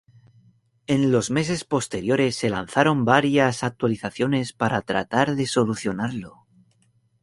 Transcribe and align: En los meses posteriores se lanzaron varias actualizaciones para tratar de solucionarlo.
En 0.87 1.11
los 1.11 1.29
meses 1.29 1.63
posteriores 1.63 2.35
se 2.35 2.49
lanzaron 2.49 3.05
varias 3.05 3.63
actualizaciones 3.63 4.51
para 4.51 4.81
tratar 4.81 5.35
de 5.35 5.45
solucionarlo. 5.45 6.47